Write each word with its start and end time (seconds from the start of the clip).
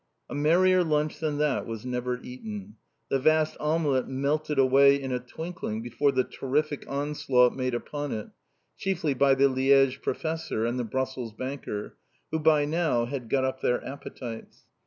A 0.31 0.33
merrier 0.33 0.83
lunch 0.83 1.19
than 1.19 1.37
that 1.37 1.67
was 1.67 1.85
never 1.85 2.19
eaten. 2.23 2.75
The 3.11 3.19
vast 3.19 3.55
omelette 3.59 4.07
melted 4.07 4.57
away 4.57 4.99
in 4.99 5.11
a 5.11 5.19
twinkling 5.19 5.83
before 5.83 6.11
the 6.11 6.23
terrific 6.23 6.85
onslaught 6.89 7.55
made 7.55 7.75
upon 7.75 8.11
it, 8.11 8.29
chiefly 8.75 9.13
by 9.13 9.35
the 9.35 9.47
Liège 9.47 10.01
professor 10.01 10.65
and 10.65 10.79
the 10.79 10.83
Brussels 10.83 11.33
banker, 11.33 11.97
who 12.31 12.39
by 12.39 12.65
now 12.65 13.05
had 13.05 13.29
got 13.29 13.45
up 13.45 13.61
their 13.61 13.85
appetites. 13.85 14.63